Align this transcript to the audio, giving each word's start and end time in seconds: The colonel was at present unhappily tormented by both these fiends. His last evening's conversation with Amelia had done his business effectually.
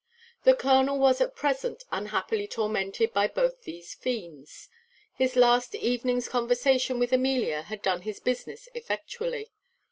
The 0.45 0.55
colonel 0.55 0.97
was 0.97 1.21
at 1.21 1.35
present 1.35 1.83
unhappily 1.91 2.47
tormented 2.47 3.13
by 3.13 3.27
both 3.27 3.61
these 3.61 3.93
fiends. 3.93 4.67
His 5.13 5.35
last 5.35 5.75
evening's 5.75 6.27
conversation 6.27 6.97
with 6.97 7.13
Amelia 7.13 7.61
had 7.61 7.83
done 7.83 8.01
his 8.01 8.19
business 8.19 8.67
effectually. 8.73 9.51